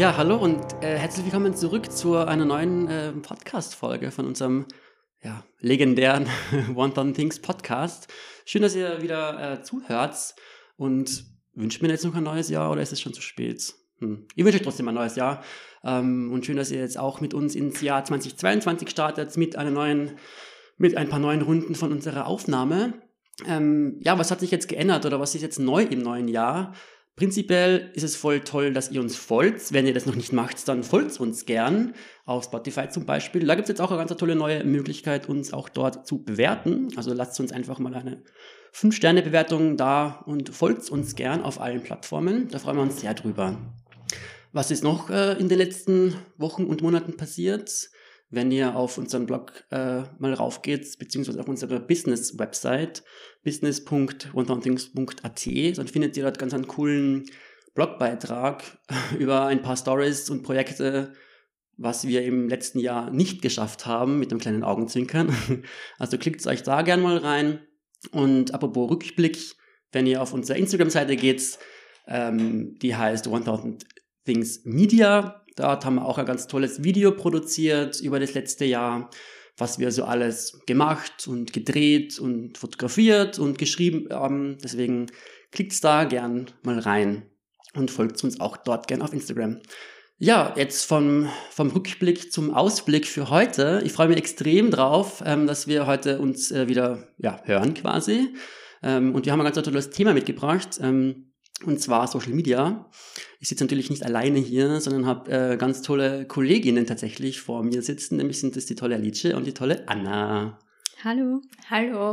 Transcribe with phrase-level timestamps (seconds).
[0.00, 4.64] Ja, hallo und äh, herzlich willkommen zurück zu einer neuen äh, Podcast-Folge von unserem
[5.22, 6.26] ja, legendären
[6.74, 8.08] One Done Things Podcast.
[8.46, 10.34] Schön, dass ihr wieder äh, zuhört
[10.78, 13.74] und wünscht mir jetzt noch ein neues Jahr oder ist es schon zu spät?
[13.98, 14.26] Hm.
[14.34, 15.44] Ich wünsche euch trotzdem ein neues Jahr
[15.84, 19.70] ähm, und schön, dass ihr jetzt auch mit uns ins Jahr 2022 startet mit einer
[19.70, 20.12] neuen,
[20.78, 22.94] mit ein paar neuen Runden von unserer Aufnahme.
[23.46, 26.72] Ähm, ja, was hat sich jetzt geändert oder was ist jetzt neu im neuen Jahr?
[27.16, 29.72] Prinzipiell ist es voll toll, dass ihr uns folgt.
[29.72, 31.94] Wenn ihr das noch nicht macht, dann folgt uns gern.
[32.24, 33.46] Auf Spotify zum Beispiel.
[33.46, 36.88] Da gibt es jetzt auch eine ganz tolle neue Möglichkeit, uns auch dort zu bewerten.
[36.96, 38.22] Also lasst uns einfach mal eine
[38.72, 42.48] 5-Sterne-Bewertung da und folgt uns gern auf allen Plattformen.
[42.48, 43.58] Da freuen wir uns sehr drüber.
[44.52, 47.90] Was ist noch äh, in den letzten Wochen und Monaten passiert?
[48.30, 53.02] Wenn ihr auf unseren Blog äh, mal raufgeht, beziehungsweise auf unsere Business-Website,
[53.42, 57.26] business.onethingthings.at, dann findet ihr dort ganz einen coolen
[57.74, 58.78] Blogbeitrag
[59.18, 61.12] über ein paar Stories und Projekte,
[61.76, 65.34] was wir im letzten Jahr nicht geschafft haben, mit einem kleinen Augenzwinkern.
[65.98, 67.58] Also klickt euch da gern mal rein.
[68.12, 69.56] Und apropos Rückblick,
[69.92, 71.58] wenn ihr auf unsere Instagram-Seite geht,
[72.06, 73.84] ähm, die heißt 1000
[74.24, 79.10] Things Media, Dort haben wir auch ein ganz tolles Video produziert über das letzte Jahr,
[79.58, 84.56] was wir so alles gemacht und gedreht und fotografiert und geschrieben haben.
[84.64, 85.06] Deswegen
[85.52, 87.26] klickt da gern mal rein
[87.74, 89.60] und folgt uns auch dort gern auf Instagram.
[90.16, 93.82] Ja, jetzt vom, vom Rückblick zum Ausblick für heute.
[93.84, 98.34] Ich freue mich extrem drauf, ähm, dass wir heute uns äh, wieder ja, hören quasi.
[98.82, 100.78] Ähm, und wir haben ein ganz tolles Thema mitgebracht.
[100.80, 101.29] Ähm,
[101.64, 102.86] und zwar Social Media.
[103.38, 107.82] Ich sitze natürlich nicht alleine hier, sondern habe äh, ganz tolle Kolleginnen tatsächlich vor mir
[107.82, 108.16] sitzen.
[108.16, 110.58] Nämlich sind das die tolle Alice und die tolle Anna.
[111.02, 111.40] Hallo.
[111.70, 112.12] Hallo.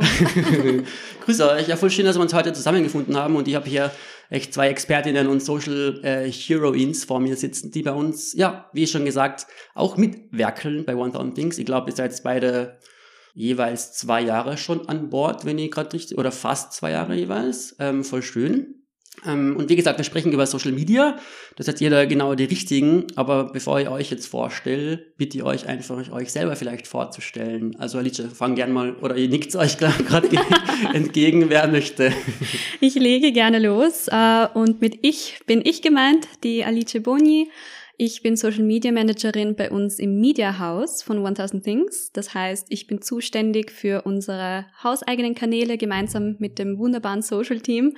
[1.24, 1.68] Grüße euch.
[1.68, 3.36] Ja, voll schön, dass wir uns heute zusammengefunden haben.
[3.36, 3.90] Und ich habe hier
[4.30, 8.86] echt zwei Expertinnen und Social äh, Heroines vor mir sitzen, die bei uns, ja, wie
[8.86, 11.58] schon gesagt, auch mitwerkeln bei 1000 Things.
[11.58, 12.78] Ich glaube, ihr seid beide
[13.34, 17.76] jeweils zwei Jahre schon an Bord, wenn ihr gerade richtig, oder fast zwei Jahre jeweils.
[17.78, 18.77] Ähm, voll schön.
[19.26, 21.18] Ähm, und wie gesagt, wir sprechen über Social Media.
[21.56, 23.06] Das hat jeder genau die richtigen.
[23.16, 27.76] Aber bevor ich euch jetzt vorstelle, bitte ich euch einfach, euch selber vielleicht vorzustellen.
[27.78, 30.28] Also Alice, fang gern mal, oder ihr nickt euch gerade
[30.94, 32.12] entgegen, wer möchte.
[32.80, 34.08] Ich lege gerne los.
[34.08, 37.48] Äh, und mit ich bin ich gemeint, die Alice Boni.
[38.00, 42.12] Ich bin Social Media Managerin bei uns im Media House von 1000 Things.
[42.12, 47.96] Das heißt, ich bin zuständig für unsere hauseigenen Kanäle gemeinsam mit dem wunderbaren Social Team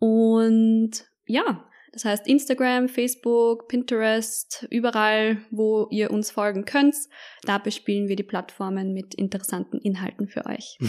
[0.00, 0.90] und
[1.26, 6.94] ja, das heißt Instagram, Facebook, Pinterest, überall, wo ihr uns folgen könnt,
[7.42, 10.78] da bespielen wir die Plattformen mit interessanten Inhalten für euch.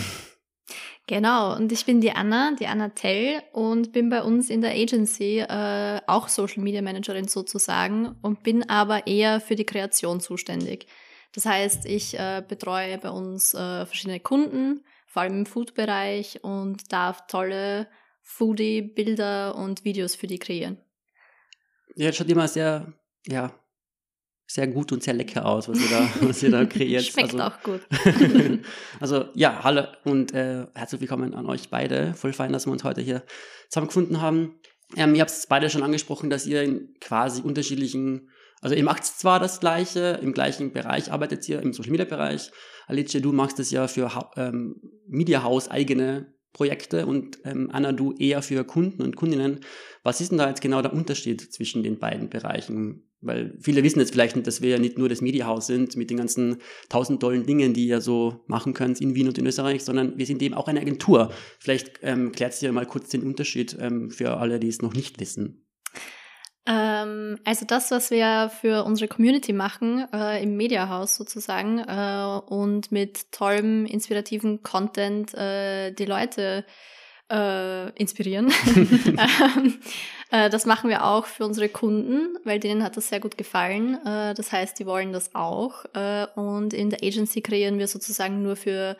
[1.07, 4.71] Genau, und ich bin die Anna, die Anna Tell und bin bei uns in der
[4.71, 10.87] Agency äh, auch Social Media Managerin sozusagen und bin aber eher für die Kreation zuständig.
[11.33, 16.93] Das heißt, ich äh, betreue bei uns äh, verschiedene Kunden, vor allem im Food-Bereich und
[16.93, 17.87] darf tolle
[18.37, 20.77] Foodie-Bilder und Videos für die kreieren.
[21.95, 22.93] Ja, das schaut immer sehr,
[23.27, 23.53] ja,
[24.47, 27.03] sehr gut und sehr lecker aus, was ihr da, was ihr da kreiert.
[27.03, 27.81] Schmeckt also, auch gut.
[28.99, 32.13] also ja, hallo und äh, herzlich willkommen an euch beide.
[32.13, 33.23] Voll fein, dass wir uns heute hier
[33.69, 34.59] zusammengefunden haben.
[34.95, 38.29] Ähm, ihr habt es beide schon angesprochen, dass ihr in quasi unterschiedlichen,
[38.61, 42.51] also ihr macht zwar das Gleiche, im gleichen Bereich arbeitet ihr, im Social Media Bereich.
[42.87, 48.13] Alice, du machst es ja für ähm, Media House eigene Projekte und ähm, Anna, du
[48.13, 49.61] eher für Kunden und Kundinnen.
[50.03, 53.03] Was ist denn da jetzt genau der Unterschied zwischen den beiden Bereichen?
[53.21, 56.09] Weil viele wissen jetzt vielleicht nicht, dass wir ja nicht nur das Mediahaus sind mit
[56.09, 56.57] den ganzen
[56.89, 60.25] tausend tollen Dingen, die ihr so machen könnt in Wien und in Österreich, sondern wir
[60.25, 61.31] sind eben auch eine Agentur.
[61.59, 65.19] Vielleicht ähm, klärt ihr mal kurz den Unterschied ähm, für alle, die es noch nicht
[65.19, 65.65] wissen.
[66.67, 72.91] Ähm, also das, was wir für unsere Community machen, äh, im Mediahaus sozusagen äh, und
[72.91, 76.65] mit tollem, inspirativen Content äh, die Leute
[77.31, 78.51] äh, inspirieren.
[79.53, 79.79] Ähm,
[80.31, 83.95] äh, das machen wir auch für unsere Kunden, weil denen hat das sehr gut gefallen.
[84.05, 85.83] Äh, das heißt, die wollen das auch.
[86.35, 88.97] und in der Agency kreieren wir sozusagen nur für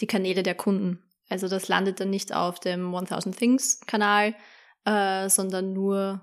[0.00, 1.02] die Kanäle der Kunden.
[1.28, 4.34] Also das landet dann nicht auf dem 1000 Things Kanal,
[4.84, 6.20] sondern nur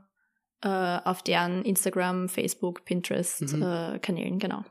[0.62, 3.62] äh, auf deren Instagram, Facebook, Pinterest mhm.
[3.62, 4.64] äh, Kanälen, genau.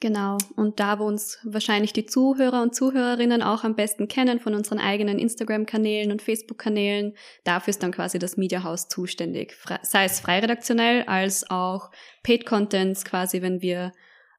[0.00, 0.36] Genau.
[0.56, 4.78] Und da, wo uns wahrscheinlich die Zuhörer und Zuhörerinnen auch am besten kennen von unseren
[4.78, 7.14] eigenen Instagram-Kanälen und Facebook-Kanälen,
[7.44, 9.54] dafür ist dann quasi das Media House zuständig.
[9.82, 11.90] Sei es freiredaktionell als auch
[12.22, 13.92] Paid Contents, quasi, wenn wir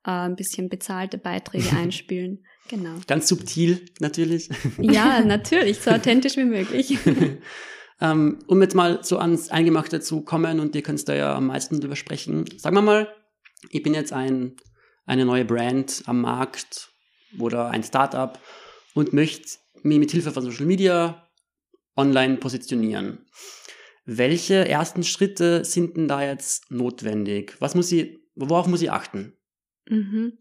[0.06, 2.46] äh, ein bisschen bezahlte Beiträge einspielen.
[2.68, 2.96] Genau.
[3.08, 4.50] Ganz subtil, natürlich.
[4.80, 7.00] Ja, natürlich, so authentisch wie möglich.
[8.00, 11.48] Ähm, um jetzt mal so ans Eingemachte zu kommen und ihr könnt da ja am
[11.48, 12.46] meisten drüber sprechen.
[12.58, 13.14] Sagen wir mal,
[13.70, 14.56] ich bin jetzt ein,
[15.06, 16.92] eine neue Brand am Markt
[17.40, 18.40] oder ein Startup
[18.94, 21.28] und möchte mich mit Hilfe von Social Media
[21.96, 23.26] online positionieren.
[24.06, 27.56] Welche ersten Schritte sind denn da jetzt notwendig?
[27.60, 29.34] Was muss ich, worauf muss ich achten?
[29.90, 30.38] Mhm.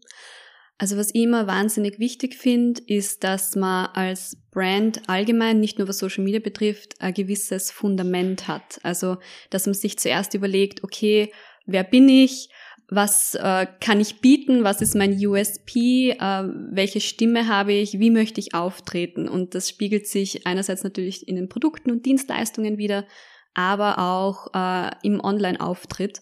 [0.79, 5.87] Also was ich immer wahnsinnig wichtig finde, ist, dass man als Brand allgemein, nicht nur
[5.87, 8.79] was Social Media betrifft, ein gewisses Fundament hat.
[8.83, 9.17] Also
[9.49, 11.31] dass man sich zuerst überlegt, okay,
[11.65, 12.49] wer bin ich?
[12.89, 14.63] Was äh, kann ich bieten?
[14.63, 16.11] Was ist mein USP?
[16.11, 17.99] Äh, welche Stimme habe ich?
[17.99, 19.27] Wie möchte ich auftreten?
[19.27, 23.05] Und das spiegelt sich einerseits natürlich in den Produkten und Dienstleistungen wieder,
[23.55, 26.21] aber auch äh, im Online-Auftritt.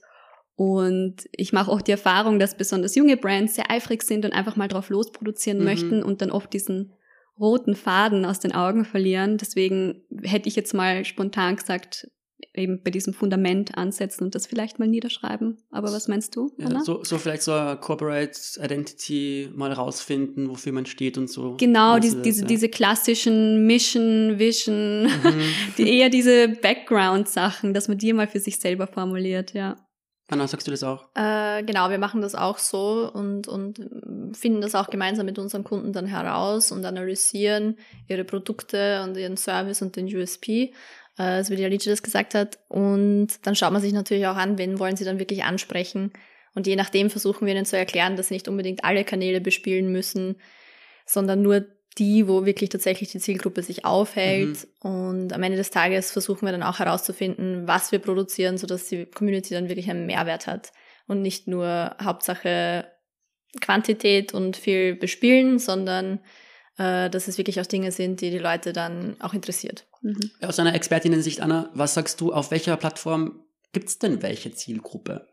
[0.56, 4.56] Und ich mache auch die Erfahrung, dass besonders junge Brands sehr eifrig sind und einfach
[4.56, 5.66] mal drauf losproduzieren mhm.
[5.66, 6.94] möchten und dann oft diesen
[7.38, 9.38] roten Faden aus den Augen verlieren.
[9.38, 12.08] Deswegen hätte ich jetzt mal spontan gesagt,
[12.54, 15.58] eben bei diesem Fundament ansetzen und das vielleicht mal niederschreiben.
[15.72, 16.52] Aber was meinst du?
[16.58, 21.56] Ja, so, so vielleicht so eine Corporate Identity mal rausfinden, wofür man steht und so.
[21.58, 22.48] Genau, die, diese, ja.
[22.48, 25.42] diese klassischen Mission, Vision, mhm.
[25.78, 29.85] die eher diese Background-Sachen, dass man die mal für sich selber formuliert, ja.
[30.28, 31.08] Anna, sagst du das auch?
[31.14, 33.78] Äh, genau, wir machen das auch so und, und
[34.36, 37.78] finden das auch gemeinsam mit unseren Kunden dann heraus und analysieren
[38.08, 40.74] ihre Produkte und ihren Service und den USP,
[41.20, 42.58] äh, so wie die Alice das gesagt hat.
[42.70, 46.12] Und dann schaut man sich natürlich auch an, wen wollen sie dann wirklich ansprechen.
[46.56, 49.92] Und je nachdem versuchen wir ihnen zu erklären, dass sie nicht unbedingt alle Kanäle bespielen
[49.92, 50.38] müssen,
[51.06, 51.66] sondern nur
[51.98, 54.68] die, wo wirklich tatsächlich die Zielgruppe sich aufhält.
[54.84, 54.90] Mhm.
[54.90, 59.06] Und am Ende des Tages versuchen wir dann auch herauszufinden, was wir produzieren, sodass die
[59.06, 60.72] Community dann wirklich einen Mehrwert hat.
[61.08, 62.92] Und nicht nur Hauptsache
[63.62, 66.20] Quantität und viel bespielen, sondern
[66.78, 69.88] äh, dass es wirklich auch Dinge sind, die die Leute dann auch interessiert.
[70.02, 70.32] Mhm.
[70.42, 75.28] Aus einer Expertinnen-Sicht, Anna, was sagst du, auf welcher Plattform gibt es denn welche Zielgruppe?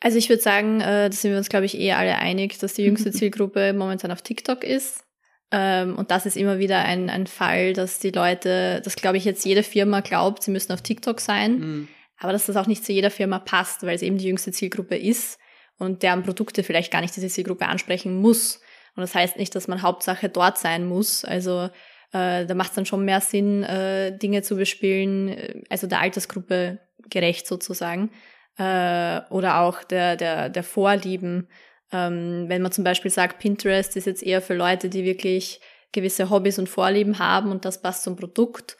[0.00, 2.74] Also ich würde sagen, äh, da sind wir uns, glaube ich, eh alle einig, dass
[2.74, 5.04] die jüngste Zielgruppe momentan auf TikTok ist.
[5.52, 9.24] Ähm, und das ist immer wieder ein, ein Fall, dass die Leute, das glaube ich
[9.24, 11.88] jetzt jede Firma glaubt, sie müssen auf TikTok sein, mhm.
[12.18, 14.96] aber dass das auch nicht zu jeder Firma passt, weil es eben die jüngste Zielgruppe
[14.96, 15.38] ist
[15.78, 18.60] und deren Produkte vielleicht gar nicht diese Zielgruppe ansprechen muss.
[18.96, 21.24] Und das heißt nicht, dass man Hauptsache dort sein muss.
[21.24, 21.68] Also
[22.12, 26.00] äh, da macht es dann schon mehr Sinn, äh, Dinge zu bespielen, äh, also der
[26.00, 26.78] Altersgruppe
[27.10, 28.10] gerecht sozusagen.
[28.58, 31.48] Äh, oder auch der, der, der Vorlieben
[31.92, 35.60] ähm, wenn man zum Beispiel sagt, Pinterest ist jetzt eher für Leute, die wirklich
[35.92, 38.78] gewisse Hobbys und Vorlieben haben und das passt zum Produkt.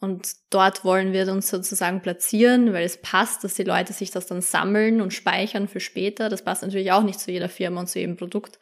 [0.00, 4.26] Und dort wollen wir uns sozusagen platzieren, weil es passt, dass die Leute sich das
[4.26, 6.28] dann sammeln und speichern für später.
[6.28, 8.58] Das passt natürlich auch nicht zu jeder Firma und zu jedem Produkt.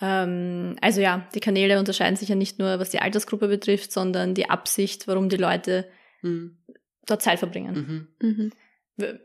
[0.00, 4.34] Ähm, also ja, die Kanäle unterscheiden sich ja nicht nur, was die Altersgruppe betrifft, sondern
[4.34, 5.88] die Absicht, warum die Leute
[6.22, 6.58] mhm.
[7.06, 8.08] dort Zeit verbringen.
[8.20, 8.28] Mhm.
[8.28, 8.52] Mhm.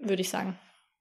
[0.02, 0.58] Würde ich sagen.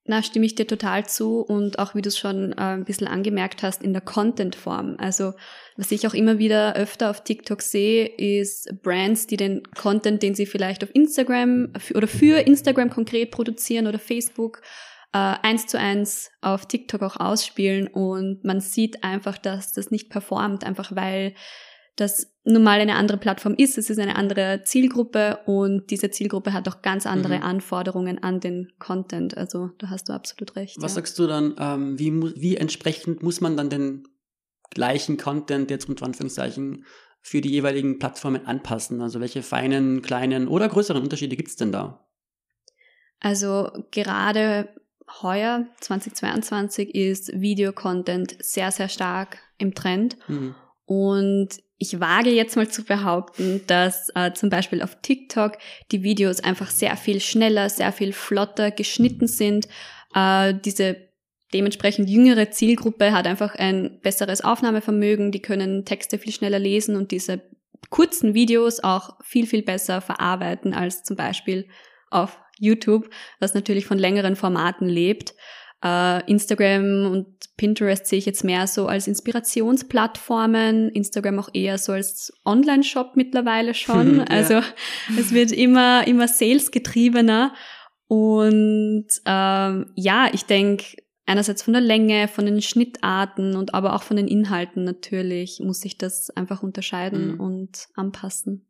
[0.08, 3.08] Na, stimme ich dir total zu und auch wie du es schon äh, ein bisschen
[3.08, 4.96] angemerkt hast, in der Content-Form.
[4.98, 5.32] Also
[5.76, 10.34] was ich auch immer wieder öfter auf TikTok sehe, ist Brands, die den Content, den
[10.34, 14.62] sie vielleicht auf Instagram oder für Instagram konkret produzieren oder Facebook,
[15.12, 20.10] äh, eins zu eins auf TikTok auch ausspielen und man sieht einfach, dass das nicht
[20.10, 21.34] performt, einfach weil
[21.96, 26.52] das nun mal eine andere Plattform ist, es ist eine andere Zielgruppe und diese Zielgruppe
[26.52, 27.42] hat auch ganz andere mhm.
[27.42, 29.36] Anforderungen an den Content.
[29.36, 30.76] Also da hast du absolut recht.
[30.78, 30.96] Was ja.
[30.96, 34.06] sagst du dann, ähm, wie, wie entsprechend muss man dann den
[34.70, 36.84] gleichen Content jetzt mit Anführungszeichen
[37.22, 39.00] für die jeweiligen Plattformen anpassen?
[39.00, 42.06] Also welche feinen, kleinen oder größeren Unterschiede gibt's denn da?
[43.20, 44.68] Also gerade
[45.22, 50.16] heuer, 2022, ist Videocontent sehr, sehr stark im Trend.
[50.28, 50.54] Mhm.
[50.84, 55.58] Und ich wage jetzt mal zu behaupten, dass äh, zum Beispiel auf TikTok
[55.92, 59.68] die Videos einfach sehr viel schneller, sehr viel flotter geschnitten sind.
[60.14, 60.96] Äh, diese
[61.52, 67.10] dementsprechend jüngere Zielgruppe hat einfach ein besseres Aufnahmevermögen, die können Texte viel schneller lesen und
[67.10, 67.42] diese
[67.90, 71.68] kurzen Videos auch viel, viel besser verarbeiten als zum Beispiel
[72.10, 75.34] auf YouTube, was natürlich von längeren Formaten lebt.
[75.86, 77.26] Uh, Instagram und
[77.56, 83.72] Pinterest sehe ich jetzt mehr so als Inspirationsplattformen, Instagram auch eher so als Online-Shop mittlerweile
[83.72, 84.16] schon.
[84.18, 84.24] ja.
[84.24, 84.60] Also
[85.18, 87.54] es wird immer, immer salesgetriebener.
[88.08, 94.02] Und ähm, ja, ich denke, einerseits von der Länge, von den Schnittarten und aber auch
[94.02, 97.40] von den Inhalten natürlich muss sich das einfach unterscheiden mhm.
[97.40, 98.66] und anpassen.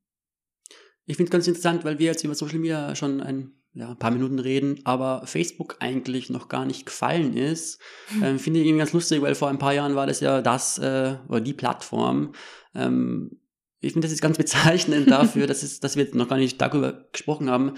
[1.07, 3.99] Ich finde es ganz interessant, weil wir jetzt über Social Media schon ein ja, ein
[3.99, 7.79] paar Minuten reden, aber Facebook eigentlich noch gar nicht gefallen ist,
[8.23, 10.79] ähm, finde ich irgendwie ganz lustig, weil vor ein paar Jahren war das ja das
[10.79, 12.33] äh, oder die Plattform.
[12.75, 13.39] Ähm,
[13.81, 16.59] ich finde, das ist ganz bezeichnend dafür, dass, es, dass wir jetzt noch gar nicht
[16.59, 17.75] darüber gesprochen haben.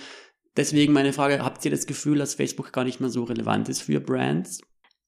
[0.56, 3.82] Deswegen meine Frage, habt ihr das Gefühl, dass Facebook gar nicht mehr so relevant ist
[3.82, 4.60] für Brands?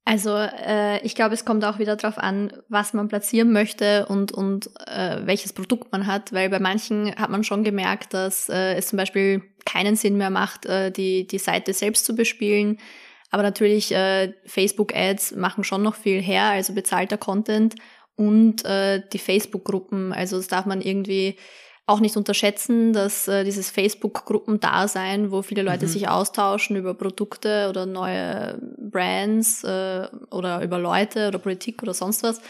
[0.05, 4.33] Also äh, ich glaube, es kommt auch wieder darauf an, was man platzieren möchte und,
[4.33, 8.75] und äh, welches Produkt man hat, weil bei manchen hat man schon gemerkt, dass äh,
[8.75, 12.79] es zum Beispiel keinen Sinn mehr macht, äh, die, die Seite selbst zu bespielen.
[13.31, 17.77] Aber natürlich, äh, Facebook-Ads machen schon noch viel her, also bezahlter Content
[18.17, 20.13] und äh, die Facebook-Gruppen.
[20.13, 21.37] Also das darf man irgendwie
[21.87, 25.91] auch nicht unterschätzen, dass äh, dieses Facebook-Gruppen-Dasein, wo viele Leute mhm.
[25.91, 32.23] sich austauschen über Produkte oder neue Brands äh, oder über Leute oder Politik oder sonst
[32.23, 32.41] was,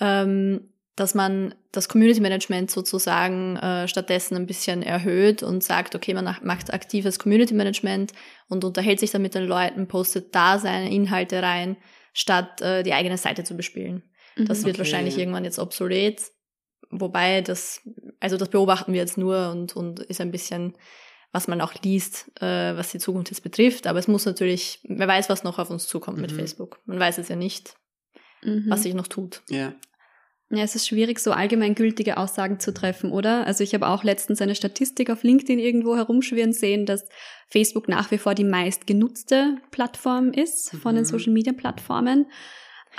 [0.00, 6.12] ähm, dass man das Community Management sozusagen äh, stattdessen ein bisschen erhöht und sagt, okay,
[6.12, 8.12] man macht aktives Community Management
[8.48, 11.76] und unterhält sich dann mit den Leuten, postet da seine Inhalte rein,
[12.12, 14.02] statt äh, die eigene Seite zu bespielen.
[14.36, 14.66] Das mhm.
[14.66, 14.78] wird okay.
[14.78, 16.22] wahrscheinlich irgendwann jetzt obsolet.
[16.90, 17.80] Wobei das,
[18.20, 20.74] also das beobachten wir jetzt nur und, und ist ein bisschen,
[21.32, 23.86] was man auch liest, äh, was die Zukunft jetzt betrifft.
[23.86, 26.22] Aber es muss natürlich, wer weiß, was noch auf uns zukommt mhm.
[26.22, 26.80] mit Facebook.
[26.84, 27.76] Man weiß es ja nicht,
[28.42, 28.66] mhm.
[28.68, 29.42] was sich noch tut.
[29.48, 29.72] Ja.
[30.54, 33.46] Ja, es ist schwierig, so allgemeingültige Aussagen zu treffen, oder?
[33.46, 37.08] Also ich habe auch letztens eine Statistik auf LinkedIn irgendwo herumschwirren sehen, dass
[37.48, 41.08] Facebook nach wie vor die meist genutzte Plattform ist von den mhm.
[41.08, 42.26] Social-Media-Plattformen.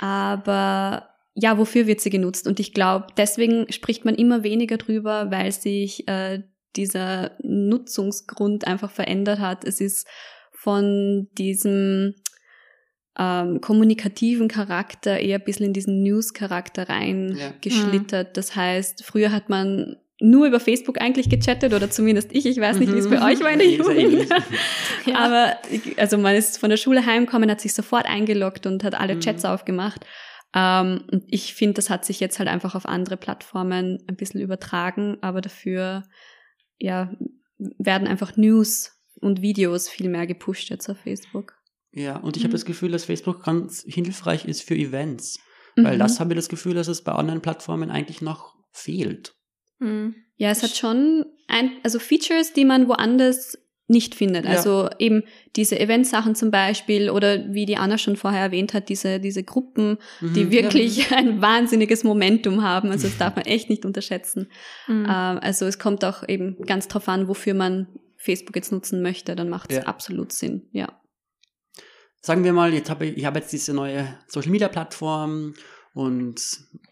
[0.00, 2.48] Aber ja, wofür wird sie genutzt?
[2.48, 6.42] Und ich glaube, deswegen spricht man immer weniger drüber, weil sich äh,
[6.74, 9.64] dieser Nutzungsgrund einfach verändert hat.
[9.64, 10.08] Es ist
[10.50, 12.16] von diesem
[13.18, 18.26] ähm, kommunikativen Charakter eher ein bisschen in diesen News-Charakter reingeschlittert.
[18.28, 18.32] Ja.
[18.32, 22.46] Das heißt, früher hat man nur über Facebook eigentlich gechattet oder zumindest ich.
[22.46, 23.24] Ich weiß nicht, wie es bei mhm.
[23.24, 24.28] euch war in der Jugend.
[25.06, 25.16] ja.
[25.16, 25.56] Aber
[25.96, 29.20] also man ist von der Schule heimgekommen, hat sich sofort eingeloggt und hat alle mhm.
[29.20, 30.04] Chats aufgemacht.
[30.54, 34.40] Ähm, und ich finde, das hat sich jetzt halt einfach auf andere Plattformen ein bisschen
[34.40, 36.04] übertragen, aber dafür
[36.78, 37.12] ja,
[37.58, 41.54] werden einfach News und Videos viel mehr gepusht jetzt auf Facebook.
[41.94, 42.48] Ja, und ich mhm.
[42.48, 45.38] habe das Gefühl, dass Facebook ganz hilfreich ist für Events.
[45.76, 46.00] Weil mhm.
[46.00, 49.34] das habe ich das Gefühl, dass es bei anderen Plattformen eigentlich noch fehlt.
[49.78, 50.14] Mhm.
[50.36, 54.46] Ja, es hat schon ein, also Features, die man woanders nicht findet.
[54.46, 54.52] Ja.
[54.52, 55.24] Also eben
[55.56, 59.98] diese Eventsachen zum Beispiel oder wie die Anna schon vorher erwähnt hat, diese, diese Gruppen,
[60.20, 61.16] mhm, die wirklich ja.
[61.18, 62.90] ein wahnsinniges Momentum haben.
[62.90, 64.48] Also das darf man echt nicht unterschätzen.
[64.86, 65.04] Mhm.
[65.04, 69.36] Ähm, also es kommt auch eben ganz drauf an, wofür man Facebook jetzt nutzen möchte,
[69.36, 69.82] dann macht es ja.
[69.84, 70.88] absolut Sinn, ja.
[72.24, 75.52] Sagen wir mal, jetzt habe ich, ich habe jetzt diese neue Social Media Plattform
[75.92, 76.40] und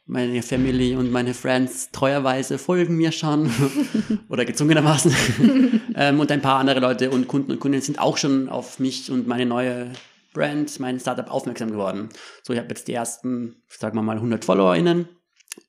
[0.05, 3.51] meine Family und meine Friends treuerweise folgen mir schon
[4.29, 5.15] oder gezwungenermaßen
[5.95, 9.11] ähm, und ein paar andere Leute und Kunden und Kundinnen sind auch schon auf mich
[9.11, 9.91] und meine neue
[10.35, 12.11] Brand, mein Startup aufmerksam geworden.
[12.43, 15.09] So, ich habe jetzt die ersten, sagen wir mal, 100 FollowerInnen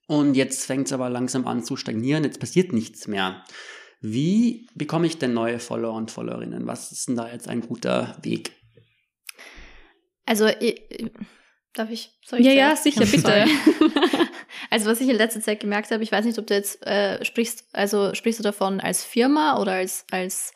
[0.07, 3.45] und jetzt fängt es aber langsam an zu stagnieren, jetzt passiert nichts mehr.
[4.01, 6.67] Wie bekomme ich denn neue Follower und Followerinnen?
[6.67, 8.51] Was ist denn da jetzt ein guter Weg?
[10.25, 10.81] Also, ich,
[11.73, 12.11] Darf ich?
[12.23, 13.45] Soll ich ja, ja, sicher, bitte.
[14.69, 17.23] also was ich in letzter Zeit gemerkt habe, ich weiß nicht, ob du jetzt äh,
[17.25, 20.53] sprichst, also sprichst du davon als Firma oder als als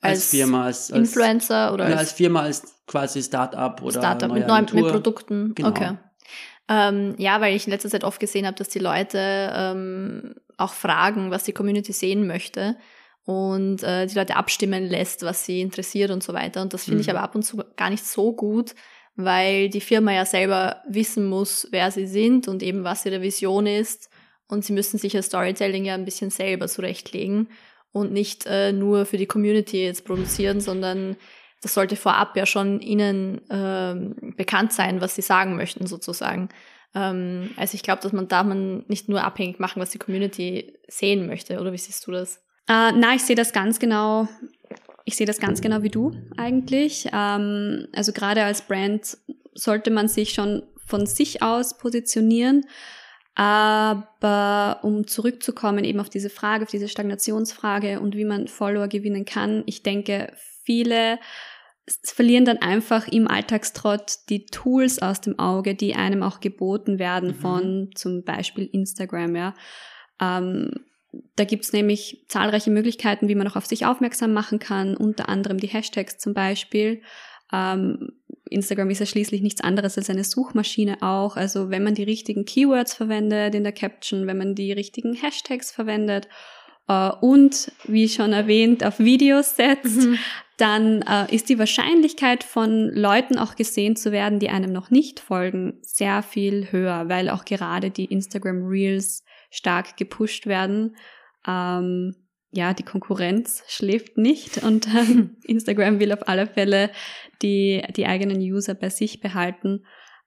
[0.00, 4.32] als, als Firma, als, Influencer oder ja, als, als Firma, als quasi Startup oder Startup
[4.32, 5.54] mit neuen mit Produkten.
[5.54, 5.68] Genau.
[5.68, 5.96] Okay.
[6.68, 10.72] Ähm, ja, weil ich in letzter Zeit oft gesehen habe, dass die Leute ähm, auch
[10.72, 12.76] fragen, was die Community sehen möchte
[13.24, 16.62] und äh, die Leute abstimmen lässt, was sie interessiert und so weiter.
[16.62, 17.00] Und das finde mhm.
[17.02, 18.74] ich aber ab und zu gar nicht so gut,
[19.16, 23.66] weil die Firma ja selber wissen muss, wer sie sind und eben was ihre Vision
[23.66, 24.10] ist.
[24.48, 27.48] Und sie müssen sich das Storytelling ja ein bisschen selber zurechtlegen
[27.92, 31.16] und nicht äh, nur für die Community jetzt produzieren, sondern
[31.62, 36.50] das sollte vorab ja schon ihnen ähm, bekannt sein, was sie sagen möchten sozusagen.
[36.94, 40.76] Ähm, also ich glaube, dass man da man nicht nur abhängig machen, was die Community
[40.88, 41.60] sehen möchte.
[41.60, 42.36] Oder wie siehst du das?
[42.68, 44.28] Äh, na, ich sehe das ganz genau
[45.04, 47.08] ich sehe das ganz genau wie du eigentlich.
[47.12, 49.18] Ähm, also gerade als Brand
[49.54, 52.66] sollte man sich schon von sich aus positionieren.
[53.34, 59.24] Aber um zurückzukommen eben auf diese Frage, auf diese Stagnationsfrage und wie man Follower gewinnen
[59.24, 60.32] kann, ich denke,
[60.64, 61.18] viele
[62.04, 67.30] verlieren dann einfach im Alltagstrott die Tools aus dem Auge, die einem auch geboten werden
[67.30, 67.34] mhm.
[67.34, 69.54] von zum Beispiel Instagram, ja.
[70.20, 70.70] Ähm,
[71.36, 75.58] da gibt's nämlich zahlreiche Möglichkeiten, wie man auch auf sich aufmerksam machen kann, unter anderem
[75.58, 77.02] die Hashtags zum Beispiel.
[77.52, 78.12] Ähm,
[78.50, 81.36] Instagram ist ja schließlich nichts anderes als eine Suchmaschine auch.
[81.36, 85.70] Also wenn man die richtigen Keywords verwendet in der Caption, wenn man die richtigen Hashtags
[85.70, 86.28] verwendet
[86.88, 90.18] äh, und, wie schon erwähnt, auf Videos setzt, mhm.
[90.56, 95.20] dann äh, ist die Wahrscheinlichkeit von Leuten auch gesehen zu werden, die einem noch nicht
[95.20, 99.23] folgen, sehr viel höher, weil auch gerade die Instagram Reels
[99.54, 100.96] stark gepusht werden.
[101.46, 102.14] Ähm,
[102.50, 106.90] ja, die Konkurrenz schläft nicht und ähm, Instagram will auf alle Fälle
[107.42, 109.84] die, die eigenen User bei sich behalten.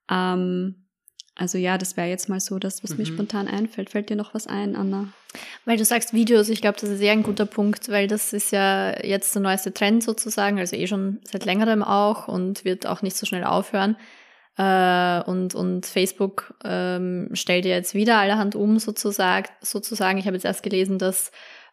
[0.10, 0.88] Ähm,
[1.36, 2.98] also ja, das wäre jetzt mal so das, was mhm.
[2.98, 3.92] mir spontan einfällt.
[3.92, 5.10] Fällt dir noch was ein, Anna?
[5.66, 8.52] Weil du sagst Videos, ich glaube, das ist sehr ein guter Punkt, weil das ist
[8.52, 13.04] ja jetzt der neueste Trend sozusagen, also eh schon seit längerem auch und wird auch
[13.04, 13.98] nicht so schnell aufhören.
[14.58, 19.48] Äh, und, und Facebook ähm, stellt ja jetzt wieder allerhand um sozusagen.
[19.62, 20.18] sozusagen.
[20.18, 21.32] Ich habe jetzt erst gelesen, dass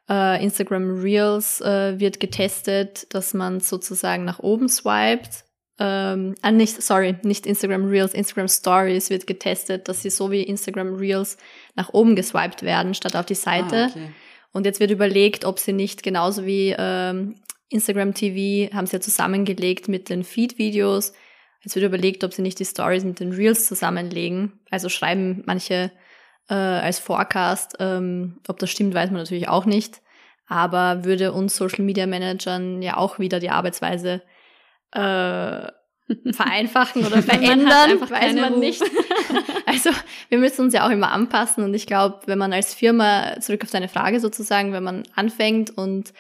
[0.09, 5.45] äh, Instagram Reels äh, wird getestet, dass man sozusagen nach oben swiped
[5.79, 10.43] ähm, ah, nicht, sorry, nicht Instagram Reels, Instagram Stories wird getestet, dass sie so wie
[10.43, 11.37] Instagram Reels
[11.75, 13.87] nach oben geswiped werden, statt auf die Seite.
[13.87, 14.09] Ah, okay.
[14.53, 17.35] Und jetzt wird überlegt, ob sie nicht genauso wie ähm,
[17.71, 21.12] Instagram TV haben sie ja zusammengelegt mit den Feed-Videos.
[21.64, 24.61] Jetzt wird überlegt, ob sie nicht die Stories mit den Reels zusammenlegen.
[24.71, 25.90] Also schreiben manche
[26.49, 27.76] äh, als Forecast.
[27.80, 30.02] Ähm, ob das stimmt, weiß man natürlich auch nicht.
[30.47, 34.21] Aber würde uns Social Media Managern ja auch wieder die Arbeitsweise
[34.92, 35.66] äh,
[36.33, 38.61] vereinfachen oder verändern, weiß man Ruf.
[38.61, 38.83] nicht.
[39.66, 39.90] also
[40.28, 43.62] wir müssen uns ja auch immer anpassen und ich glaube, wenn man als Firma, zurück
[43.64, 46.12] auf deine Frage sozusagen, wenn man anfängt und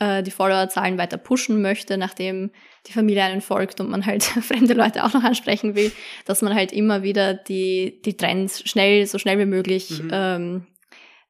[0.00, 2.50] äh, die Followerzahlen weiter pushen möchte, nachdem
[2.88, 5.92] die Familie einen folgt und man halt fremde Leute auch noch ansprechen will,
[6.24, 10.10] dass man halt immer wieder die, die Trends schnell, so schnell wie möglich mhm.
[10.12, 10.66] ähm,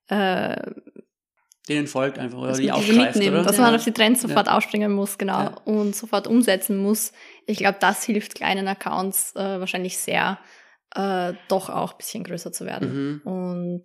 [0.08, 0.56] äh,
[1.68, 3.44] denen folgt einfach oder die aufgreift, oder?
[3.44, 4.56] Dass man auf die Trends sofort ja.
[4.56, 5.56] aufspringen muss, genau, ja.
[5.66, 7.12] und sofort umsetzen muss.
[7.46, 10.40] Ich glaube, das hilft kleinen Accounts äh, wahrscheinlich sehr,
[10.96, 13.20] äh, doch auch bisschen größer zu werden.
[13.24, 13.30] Mhm.
[13.30, 13.84] Und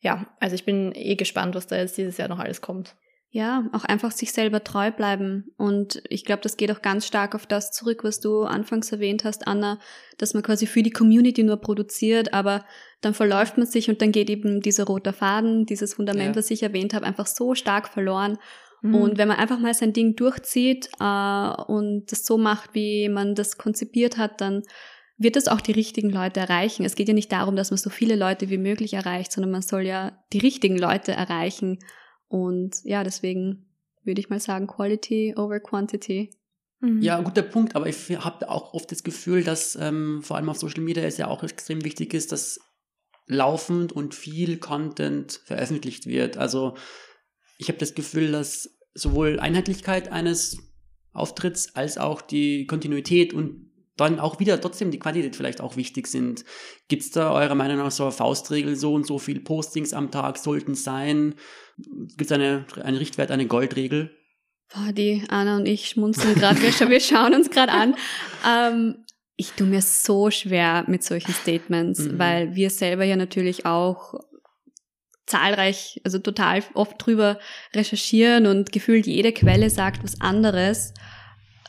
[0.00, 2.96] ja, also ich bin eh gespannt, was da jetzt dieses Jahr noch alles kommt.
[3.32, 5.52] Ja, auch einfach sich selber treu bleiben.
[5.56, 9.22] Und ich glaube, das geht auch ganz stark auf das zurück, was du anfangs erwähnt
[9.22, 9.78] hast, Anna,
[10.18, 12.64] dass man quasi für die Community nur produziert, aber
[13.00, 16.36] dann verläuft man sich und dann geht eben dieser rote Faden, dieses Fundament, ja.
[16.40, 18.36] was ich erwähnt habe, einfach so stark verloren.
[18.82, 18.94] Mhm.
[18.96, 23.36] Und wenn man einfach mal sein Ding durchzieht äh, und das so macht, wie man
[23.36, 24.62] das konzipiert hat, dann
[25.18, 26.84] wird es auch die richtigen Leute erreichen.
[26.84, 29.62] Es geht ja nicht darum, dass man so viele Leute wie möglich erreicht, sondern man
[29.62, 31.78] soll ja die richtigen Leute erreichen.
[32.30, 33.66] Und ja, deswegen
[34.04, 36.30] würde ich mal sagen, Quality over Quantity.
[36.78, 37.02] Mhm.
[37.02, 40.56] Ja, guter Punkt, aber ich habe auch oft das Gefühl, dass ähm, vor allem auf
[40.56, 42.60] Social Media es ja auch extrem wichtig ist, dass
[43.26, 46.36] laufend und viel Content veröffentlicht wird.
[46.36, 46.76] Also
[47.58, 50.56] ich habe das Gefühl, dass sowohl Einheitlichkeit eines
[51.12, 53.69] Auftritts als auch die Kontinuität und
[54.00, 56.44] dann auch wieder trotzdem die Quantität vielleicht auch wichtig sind.
[56.88, 60.10] Gibt es da eurer Meinung nach so eine Faustregel, so und so viel Postings am
[60.10, 61.34] Tag sollten sein?
[61.78, 64.10] Gibt es eine, einen Richtwert, eine Goldregel?
[64.72, 67.94] Boah, die Anna und ich schmunzeln gerade, wir, wir, schauen uns gerade an.
[68.46, 69.04] Ähm,
[69.36, 72.18] ich tue mir so schwer mit solchen Statements, mhm.
[72.18, 74.14] weil wir selber ja natürlich auch
[75.26, 77.38] zahlreich, also total oft drüber
[77.74, 80.94] recherchieren und gefühlt jede Quelle sagt was anderes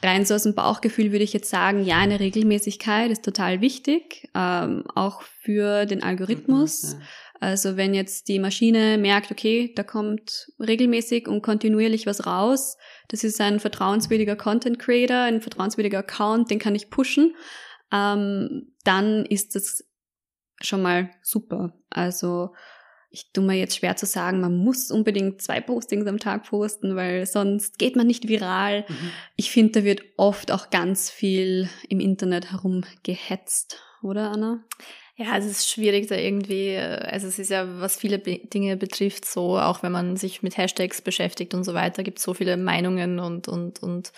[0.03, 4.29] rein so aus dem Bauchgefühl würde ich jetzt sagen, ja, eine Regelmäßigkeit ist total wichtig,
[4.35, 6.95] ähm, auch für den Algorithmus.
[6.95, 7.05] Mhm, ja.
[7.39, 13.23] Also wenn jetzt die Maschine merkt, okay, da kommt regelmäßig und kontinuierlich was raus, das
[13.23, 17.35] ist ein vertrauenswürdiger Content Creator, ein vertrauenswürdiger Account, den kann ich pushen,
[17.91, 19.83] ähm, dann ist das
[20.61, 21.73] schon mal super.
[21.89, 22.53] Also
[23.11, 26.95] ich tue mir jetzt schwer zu sagen, man muss unbedingt zwei Postings am Tag posten,
[26.95, 28.85] weil sonst geht man nicht viral.
[28.87, 29.11] Mhm.
[29.35, 34.63] Ich finde, da wird oft auch ganz viel im Internet herumgehetzt, oder Anna?
[35.15, 39.25] Ja, es ist schwierig da irgendwie, also es ist ja, was viele Be Dinge betrifft,
[39.25, 42.57] so, auch wenn man sich mit Hashtags beschäftigt und so weiter, gibt es so viele
[42.57, 44.11] Meinungen und, und, und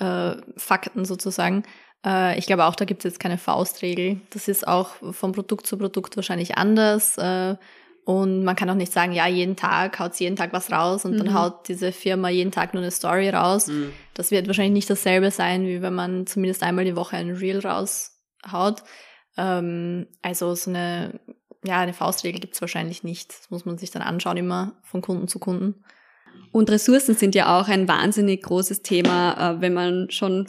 [0.00, 1.62] äh, Fakten sozusagen.
[2.04, 4.20] Äh, ich glaube auch, da gibt es jetzt keine Faustregel.
[4.30, 7.16] Das ist auch von Produkt zu Produkt wahrscheinlich anders.
[7.18, 7.56] Äh,
[8.04, 11.12] und man kann auch nicht sagen, ja, jeden Tag haut jeden Tag was raus und
[11.12, 11.18] mhm.
[11.18, 13.68] dann haut diese Firma jeden Tag nur eine Story raus.
[13.68, 13.92] Mhm.
[14.14, 17.60] Das wird wahrscheinlich nicht dasselbe sein, wie wenn man zumindest einmal die Woche ein Reel
[17.60, 18.82] raushaut.
[19.36, 21.20] Ähm, also so eine,
[21.64, 23.30] ja, eine Faustregel gibt's wahrscheinlich nicht.
[23.30, 25.84] Das muss man sich dann anschauen, immer von Kunden zu Kunden.
[26.52, 30.48] Und Ressourcen sind ja auch ein wahnsinnig großes Thema, äh, wenn man schon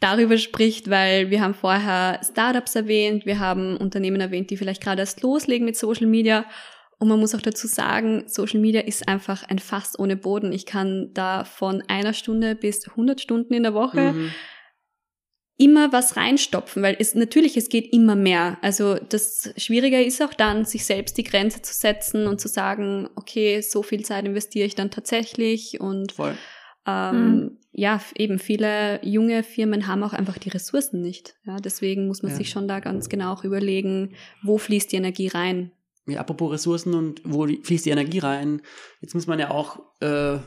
[0.00, 5.00] darüber spricht, weil wir haben vorher Startups erwähnt, wir haben Unternehmen erwähnt, die vielleicht gerade
[5.00, 6.44] erst loslegen mit Social Media
[6.98, 10.52] und man muss auch dazu sagen, Social Media ist einfach ein Fass ohne Boden.
[10.52, 14.30] Ich kann da von einer Stunde bis 100 Stunden in der Woche mhm.
[15.58, 18.56] immer was reinstopfen, weil es natürlich, es geht immer mehr.
[18.62, 23.10] Also das Schwierige ist auch dann, sich selbst die Grenze zu setzen und zu sagen,
[23.14, 26.34] okay, so viel Zeit investiere ich dann tatsächlich und Voll.
[26.86, 27.58] Ähm, mhm.
[27.72, 31.34] ja, eben viele junge Firmen haben auch einfach die Ressourcen nicht.
[31.44, 32.38] Ja, deswegen muss man ja.
[32.38, 35.72] sich schon da ganz genau auch überlegen, wo fließt die Energie rein
[36.06, 38.62] ja, apropos Ressourcen und wo fließt die Energie rein?
[39.00, 40.38] Jetzt muss man ja auch, äh,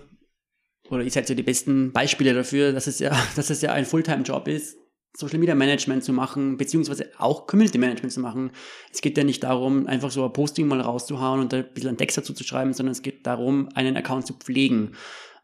[0.89, 3.85] oder ihr seid ja die besten Beispiele dafür, dass es ja, dass es ja ein
[3.85, 4.77] Fulltime-Job ist,
[5.17, 8.51] Social Media Management zu machen, beziehungsweise auch Community Management zu machen.
[8.93, 11.97] Es geht ja nicht darum, einfach so ein Posting mal rauszuhauen und ein bisschen einen
[11.97, 14.95] Text dazu zu schreiben, sondern es geht darum, einen Account zu pflegen.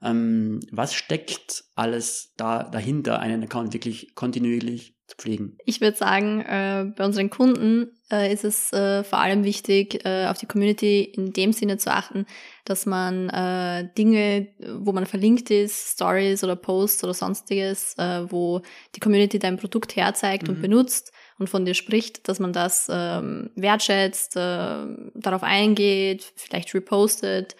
[0.05, 5.57] Ähm, was steckt alles da dahinter, einen Account wirklich kontinuierlich zu pflegen?
[5.65, 10.27] Ich würde sagen, äh, bei unseren Kunden äh, ist es äh, vor allem wichtig, äh,
[10.27, 12.25] auf die Community in dem Sinne zu achten,
[12.65, 18.61] dass man äh, Dinge, wo man verlinkt ist, Stories oder Posts oder sonstiges, äh, wo
[18.95, 20.49] die Community dein Produkt herzeigt mhm.
[20.49, 26.73] und benutzt und von dir spricht, dass man das ähm, wertschätzt, äh, darauf eingeht, vielleicht
[26.73, 27.55] repostet.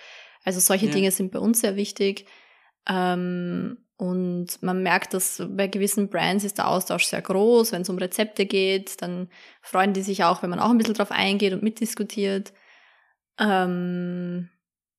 [0.46, 0.92] Also solche ja.
[0.94, 2.26] Dinge sind bei uns sehr wichtig.
[2.88, 7.72] Ähm, und man merkt, dass bei gewissen Brands ist der Austausch sehr groß.
[7.72, 9.30] Wenn es um Rezepte geht, dann
[9.62, 12.54] freuen die sich auch, wenn man auch ein bisschen drauf eingeht und mitdiskutiert.
[13.40, 14.50] Ähm,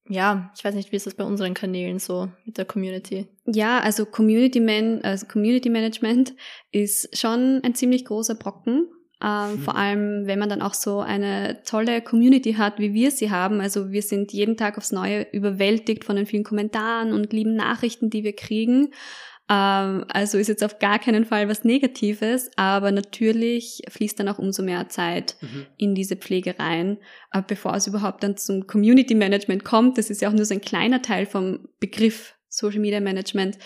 [0.08, 3.26] ja, ich weiß nicht, wie ist das bei unseren Kanälen so mit der Community?
[3.44, 6.34] Ja, also Community, Man also Community Management
[6.70, 8.88] ist schon ein ziemlich großer Brocken.
[9.22, 9.58] Ähm, mhm.
[9.60, 13.60] Vor allem, wenn man dann auch so eine tolle Community hat, wie wir sie haben.
[13.60, 18.10] Also wir sind jeden Tag aufs Neue überwältigt von den vielen Kommentaren und lieben Nachrichten,
[18.10, 18.88] die wir kriegen.
[19.48, 24.38] Ähm, also ist jetzt auf gar keinen Fall was Negatives, aber natürlich fließt dann auch
[24.38, 25.66] umso mehr Zeit mhm.
[25.76, 26.98] in diese Pflege rein.
[27.30, 30.54] Aber bevor es überhaupt dann zum Community Management kommt, das ist ja auch nur so
[30.54, 33.58] ein kleiner Teil vom Begriff Social Media Management,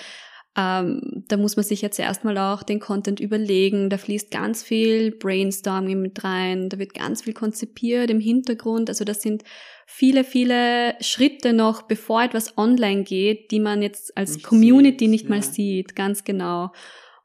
[0.60, 3.88] ähm, da muss man sich jetzt erstmal auch den Content überlegen.
[3.88, 6.68] Da fließt ganz viel Brainstorming mit rein.
[6.68, 8.90] Da wird ganz viel konzipiert im Hintergrund.
[8.90, 9.42] Also das sind
[9.86, 15.10] viele, viele Schritte noch, bevor etwas online geht, die man jetzt als nicht Community sieht,
[15.10, 15.30] nicht ja.
[15.30, 15.96] mal sieht.
[15.96, 16.72] Ganz genau.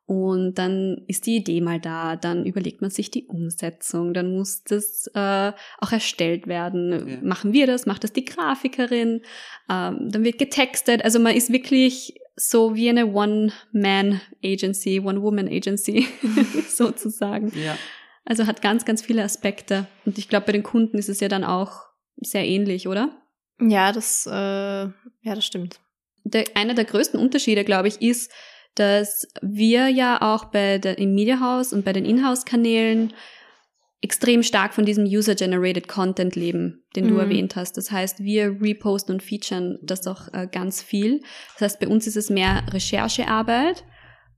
[0.07, 4.63] Und dann ist die Idee mal da, dann überlegt man sich die Umsetzung, dann muss
[4.63, 7.09] das äh, auch erstellt werden.
[7.09, 7.17] Ja.
[7.23, 9.21] Machen wir das, macht das die Grafikerin,
[9.67, 11.03] ähm, dann wird getextet.
[11.03, 16.07] Also man ist wirklich so wie eine One-Man-Agency, One-Woman-Agency
[16.69, 17.51] sozusagen.
[17.55, 17.77] Ja.
[18.25, 19.87] Also hat ganz, ganz viele Aspekte.
[20.05, 21.83] Und ich glaube, bei den Kunden ist es ja dann auch
[22.17, 23.09] sehr ähnlich, oder?
[23.59, 24.91] Ja, das, äh, ja,
[25.23, 25.79] das stimmt.
[26.23, 28.31] Der, einer der größten Unterschiede, glaube ich, ist,
[28.73, 33.13] dass wir ja auch bei der, im Media House und bei den Inhouse-Kanälen
[34.01, 37.19] extrem stark von diesem User-Generated Content leben, den du mhm.
[37.21, 37.77] erwähnt hast.
[37.77, 41.21] Das heißt, wir reposten und featuren das auch äh, ganz viel.
[41.53, 43.83] Das heißt, bei uns ist es mehr Recherchearbeit,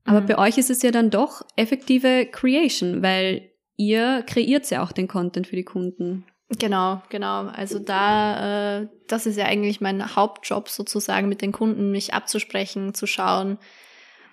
[0.04, 0.26] aber mhm.
[0.26, 5.08] bei euch ist es ja dann doch effektive Creation, weil ihr kreiert ja auch den
[5.08, 6.24] Content für die Kunden.
[6.58, 7.46] Genau, genau.
[7.48, 12.94] Also da, äh, das ist ja eigentlich mein Hauptjob sozusagen mit den Kunden, mich abzusprechen,
[12.94, 13.58] zu schauen,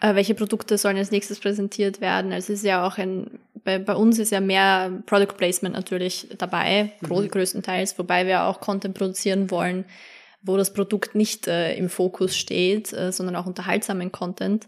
[0.02, 2.32] äh, welche Produkte sollen als nächstes präsentiert werden.
[2.34, 6.28] Also es ist ja auch ein, bei, bei uns ist ja mehr Product Placement natürlich
[6.38, 7.30] dabei, mhm.
[7.30, 9.86] größtenteils, wobei wir auch Content produzieren wollen,
[10.42, 14.68] wo das Produkt nicht äh, im Fokus steht, äh, sondern auch unterhaltsamen Content.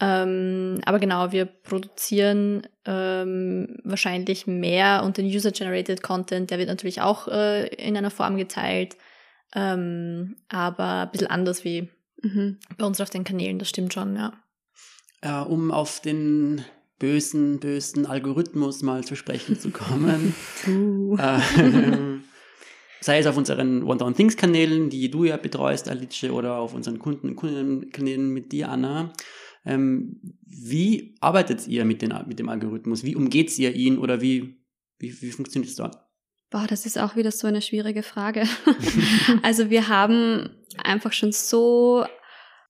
[0.00, 7.00] Ähm, aber genau, wir produzieren ähm, wahrscheinlich mehr und den User-Generated Content, der wird natürlich
[7.00, 8.96] auch äh, in einer Form geteilt,
[9.54, 11.88] ähm, aber ein bisschen anders wie
[12.20, 12.58] mhm.
[12.76, 14.32] bei uns auf den Kanälen, das stimmt schon, ja
[15.24, 16.64] äh, um auf den
[16.98, 20.34] bösen, bösen Algorithmus mal zu sprechen zu kommen.
[20.68, 21.16] uh.
[21.16, 21.40] äh,
[23.00, 26.74] sei es auf unseren One Down Things Kanälen, die du ja betreust, Alice, oder auf
[26.74, 29.12] unseren Kunden und Kundenkanälen mit dir, Anna.
[29.66, 33.02] Ähm, wie arbeitet ihr mit, den, mit dem Algorithmus?
[33.02, 34.62] Wie umgeht ihr ihn oder wie,
[34.98, 35.96] wie, wie funktioniert es dort?
[36.50, 38.44] Boah, das ist auch wieder so eine schwierige Frage.
[39.42, 42.04] also wir haben einfach schon so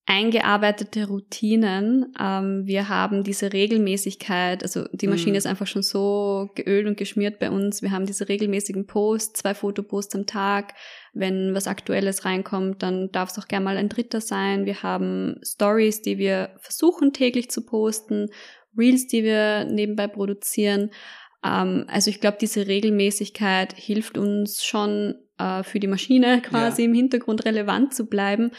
[0.07, 2.15] eingearbeitete Routinen.
[2.21, 5.37] Ähm, wir haben diese Regelmäßigkeit, also die Maschine mhm.
[5.37, 7.81] ist einfach schon so geölt und geschmiert bei uns.
[7.81, 10.75] Wir haben diese regelmäßigen Posts, zwei Fotoposts am Tag.
[11.15, 14.67] Wenn was Aktuelles reinkommt, dann darf es auch gerne mal ein dritter sein.
[14.67, 18.29] Wir haben Stories, die wir versuchen täglich zu posten,
[18.77, 20.91] Reels, die wir nebenbei produzieren.
[21.43, 26.89] Ähm, also ich glaube, diese Regelmäßigkeit hilft uns schon äh, für die Maschine quasi ja.
[26.89, 28.51] im Hintergrund relevant zu bleiben.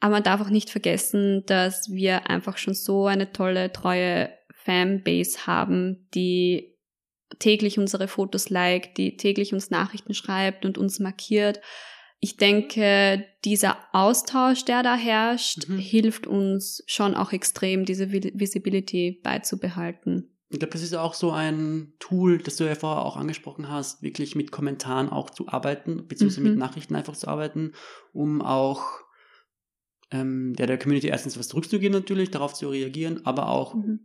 [0.00, 4.30] Aber man darf auch nicht vergessen, dass wir einfach schon so eine tolle, treue
[4.64, 6.76] Fanbase haben, die
[7.38, 11.60] täglich unsere Fotos liked, die täglich uns Nachrichten schreibt und uns markiert.
[12.20, 15.78] Ich denke, dieser Austausch, der da herrscht, mhm.
[15.78, 20.34] hilft uns schon auch extrem, diese Visibility beizubehalten.
[20.50, 24.02] Ich glaube, das ist auch so ein Tool, das du ja vorher auch angesprochen hast,
[24.02, 26.50] wirklich mit Kommentaren auch zu arbeiten, beziehungsweise mhm.
[26.50, 27.72] mit Nachrichten einfach zu arbeiten,
[28.12, 28.82] um auch
[30.10, 34.00] ähm, der der Community erstens was zurückzugeben natürlich, darauf zu reagieren, aber auch mhm.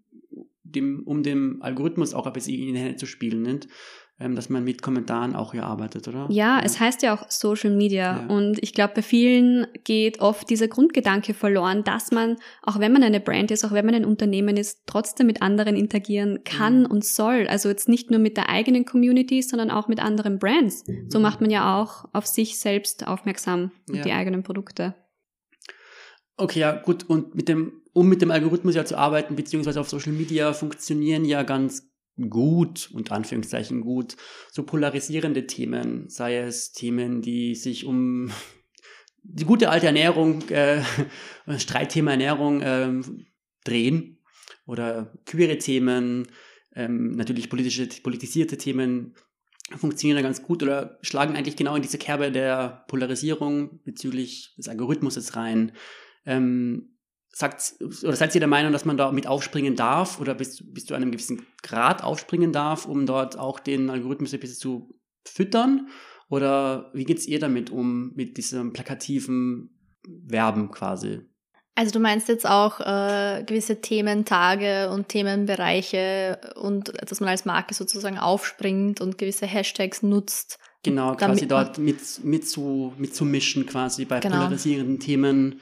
[0.63, 3.41] dem, um dem Algorithmus auch ein bisschen in die Hände zu spielen.
[3.41, 3.67] Nicht?
[4.19, 6.27] ähm, dass man mit Kommentaren auch hier arbeitet, oder?
[6.29, 6.61] Ja, ja.
[6.63, 8.21] es heißt ja auch Social Media.
[8.21, 8.27] Ja.
[8.27, 13.03] Und ich glaube, bei vielen geht oft dieser Grundgedanke verloren, dass man, auch wenn man
[13.03, 16.85] eine Brand ist, auch wenn man ein Unternehmen ist, trotzdem mit anderen interagieren kann mhm.
[16.87, 17.47] und soll.
[17.47, 20.85] Also jetzt nicht nur mit der eigenen Community, sondern auch mit anderen Brands.
[20.87, 21.09] Mhm.
[21.09, 24.03] So macht man ja auch auf sich selbst aufmerksam und ja.
[24.03, 24.95] die eigenen Produkte.
[26.37, 27.03] Okay, ja, gut.
[27.09, 31.25] Und mit dem, um mit dem Algorithmus ja zu arbeiten, beziehungsweise auf Social Media funktionieren
[31.25, 31.89] ja ganz
[32.29, 34.15] gut, unter Anführungszeichen gut,
[34.51, 38.31] so polarisierende Themen, sei es Themen, die sich um
[39.23, 40.83] die gute alte Ernährung, äh,
[41.57, 42.91] Streitthema Ernährung äh,
[43.63, 44.19] drehen
[44.65, 46.27] oder queere Themen,
[46.75, 49.15] ähm, natürlich politische, politisierte Themen
[49.77, 54.67] funktionieren da ganz gut oder schlagen eigentlich genau in diese Kerbe der Polarisierung bezüglich des
[54.67, 55.71] Algorithmuses rein.
[56.25, 56.93] Ähm,
[57.33, 60.85] sagt, oder seid ihr der Meinung, dass man da mit aufspringen darf oder bis, bis
[60.85, 65.89] zu einem gewissen Grad aufspringen darf, um dort auch den Algorithmus ein bisschen zu füttern?
[66.29, 69.69] Oder wie geht's ihr damit um, mit diesem plakativen
[70.07, 71.21] Werben quasi?
[71.75, 77.73] Also du meinst jetzt auch äh, gewisse Thementage und Themenbereiche und dass man als Marke
[77.73, 80.59] sozusagen aufspringt und gewisse Hashtags nutzt.
[80.83, 84.35] Genau, quasi dort mit, mit, zu, mitzumischen quasi bei genau.
[84.35, 85.61] polarisierenden Themen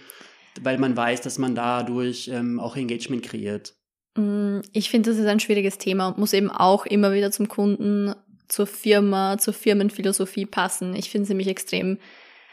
[0.60, 3.74] weil man weiß, dass man dadurch ähm, auch Engagement kreiert?
[4.16, 7.48] Mm, ich finde, das ist ein schwieriges Thema und muss eben auch immer wieder zum
[7.48, 8.14] Kunden,
[8.48, 10.96] zur Firma, zur Firmenphilosophie passen.
[10.96, 11.98] Ich finde es nämlich extrem.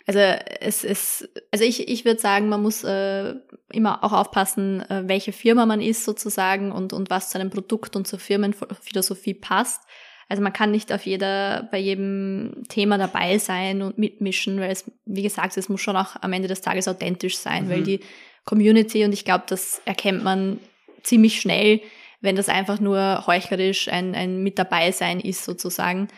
[0.07, 3.35] Also es ist, also ich, ich würde sagen, man muss äh,
[3.71, 7.95] immer auch aufpassen, äh, welche Firma man ist sozusagen und, und was zu einem Produkt
[7.95, 9.83] und zur Firmenphilosophie passt.
[10.29, 14.91] Also man kann nicht auf jeder, bei jedem Thema dabei sein und mitmischen, weil es,
[15.07, 17.71] wie gesagt, es muss schon auch am Ende des Tages authentisch sein, mhm.
[17.71, 18.01] weil die
[18.45, 20.59] Community, und ich glaube, das erkennt man
[21.03, 21.81] ziemlich schnell,
[22.21, 26.09] wenn das einfach nur heuchlerisch ein, ein Mit dabei sein ist sozusagen.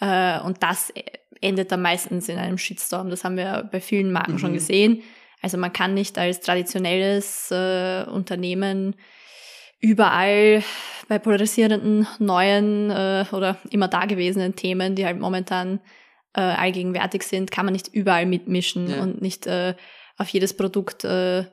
[0.00, 0.92] Äh, und das
[1.40, 3.10] endet dann meistens in einem Shitstorm.
[3.10, 4.38] Das haben wir bei vielen Marken mhm.
[4.38, 5.02] schon gesehen.
[5.42, 8.96] Also man kann nicht als traditionelles äh, Unternehmen
[9.80, 10.62] überall
[11.08, 15.80] bei polarisierenden neuen äh, oder immer dagewesenen Themen, die halt momentan
[16.34, 19.02] äh, allgegenwärtig sind, kann man nicht überall mitmischen ja.
[19.02, 19.74] und nicht äh,
[20.16, 21.44] auf jedes Produkt äh,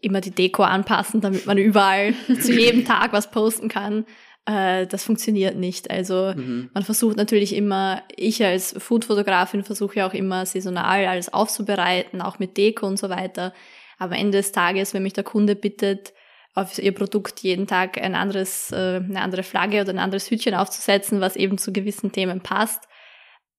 [0.00, 4.04] immer die Deko anpassen, damit man überall zu jedem Tag was posten kann.
[4.44, 5.90] Äh, das funktioniert nicht.
[5.90, 6.70] Also mhm.
[6.74, 12.38] man versucht natürlich immer, ich als Foodfotografin versuche ja auch immer saisonal alles aufzubereiten, auch
[12.38, 13.52] mit Deko und so weiter.
[13.98, 16.12] Aber Ende des Tages, wenn mich der Kunde bittet,
[16.56, 20.54] auf ihr Produkt jeden Tag ein anderes, äh, eine andere Flagge oder ein anderes Hütchen
[20.54, 22.88] aufzusetzen, was eben zu gewissen Themen passt,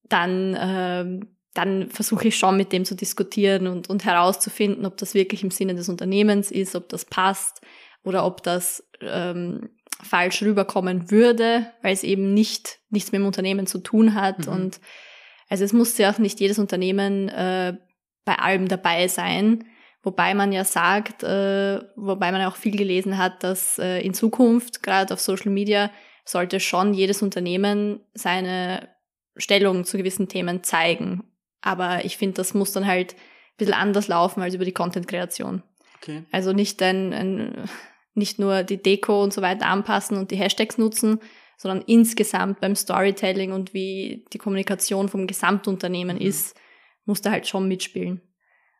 [0.09, 5.13] dann, äh, dann versuche ich schon mit dem zu diskutieren und, und herauszufinden, ob das
[5.13, 7.61] wirklich im Sinne des Unternehmens ist, ob das passt
[8.03, 9.69] oder ob das ähm,
[10.03, 14.47] falsch rüberkommen würde, weil es eben nicht nichts mit dem Unternehmen zu tun hat.
[14.47, 14.53] Mhm.
[14.53, 14.79] Und
[15.49, 17.77] also es muss ja auch nicht jedes Unternehmen äh,
[18.25, 19.65] bei allem dabei sein.
[20.07, 24.13] Wobei man ja sagt, äh, wobei man ja auch viel gelesen hat, dass äh, in
[24.13, 25.91] Zukunft, gerade auf Social Media,
[26.23, 28.87] sollte schon jedes Unternehmen seine
[29.35, 31.25] Stellung zu gewissen Themen zeigen.
[31.59, 35.61] Aber ich finde, das muss dann halt ein bisschen anders laufen als über die Content-Kreation.
[36.01, 36.23] Okay.
[36.31, 37.69] Also nicht ein, ein,
[38.13, 41.19] nicht nur die Deko und so weiter anpassen und die Hashtags nutzen,
[41.57, 46.21] sondern insgesamt beim Storytelling und wie die Kommunikation vom Gesamtunternehmen mhm.
[46.21, 46.57] ist,
[47.03, 48.21] muss da halt schon mitspielen.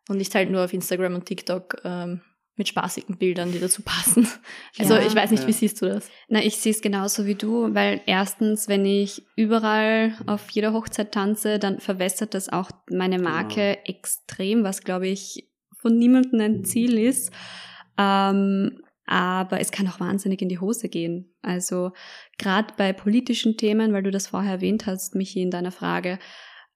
[0.08, 2.22] Und nicht halt nur auf Instagram und TikTok ähm,
[2.58, 4.26] mit spaßigen Bildern, die dazu passen.
[4.78, 5.48] Also ja, ich weiß nicht, ja.
[5.48, 6.08] wie siehst du das?
[6.28, 11.12] Na, ich sehe es genauso wie du, weil erstens, wenn ich überall auf jeder Hochzeit
[11.12, 13.80] tanze, dann verwässert das auch meine Marke genau.
[13.84, 15.48] extrem, was glaube ich
[15.80, 17.32] von niemandem ein Ziel ist.
[17.96, 21.34] Ähm, aber es kann auch wahnsinnig in die Hose gehen.
[21.42, 21.92] Also
[22.36, 26.18] gerade bei politischen Themen, weil du das vorher erwähnt hast, Michi, in deiner Frage,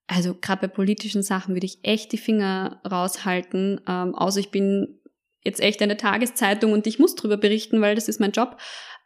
[0.07, 4.99] also gerade bei politischen Sachen würde ich echt die Finger raushalten, ähm, außer ich bin
[5.43, 8.57] jetzt echt eine Tageszeitung und ich muss drüber berichten, weil das ist mein Job.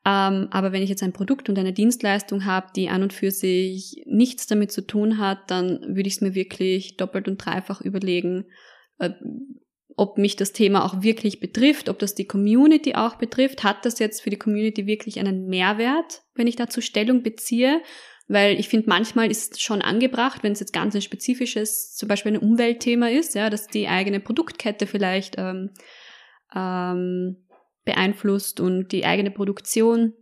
[0.06, 3.32] Ähm, aber wenn ich jetzt ein Produkt und eine Dienstleistung habe, die an und für
[3.32, 7.82] sich nichts damit zu tun hat, dann würde ich es mir wirklich doppelt und dreifach
[7.82, 8.46] überlegen,
[9.00, 9.10] äh,
[9.98, 13.64] ob mich das Thema auch wirklich betrifft, ob das die Community auch betrifft.
[13.64, 17.82] Hat das jetzt für die Community wirklich einen Mehrwert, wenn ich dazu Stellung beziehe?
[18.28, 22.34] Weil ich finde, manchmal ist schon angebracht, wenn es jetzt ganz ein spezifisches, zum Beispiel
[22.34, 25.72] ein Umweltthema ist, ja, dass die eigene Produktkette vielleicht ähm,
[26.54, 27.48] ähm,
[27.86, 30.14] beeinflusst und die eigene Produktion,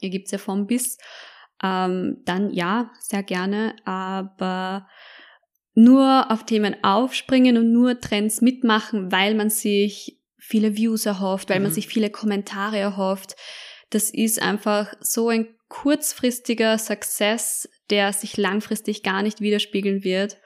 [0.00, 0.98] hier gibt's ja vom bis,
[1.62, 4.88] ähm, dann ja, sehr gerne, aber
[5.74, 11.58] nur auf Themen aufspringen und nur Trends mitmachen, weil man sich viele Views erhofft, weil
[11.58, 11.64] mhm.
[11.64, 13.36] man sich viele Kommentare erhofft.
[13.90, 20.38] Das ist einfach so ein kurzfristiger Success, der sich langfristig gar nicht widerspiegeln wird.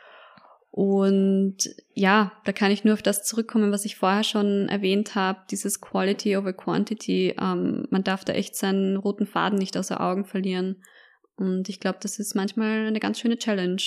[0.73, 1.57] Und
[1.95, 5.81] ja, da kann ich nur auf das zurückkommen, was ich vorher schon erwähnt habe, dieses
[5.81, 7.35] Quality over Quantity.
[7.41, 10.83] Ähm, man darf da echt seinen roten Faden nicht außer Augen verlieren.
[11.35, 13.83] Und ich glaube, das ist manchmal eine ganz schöne Challenge.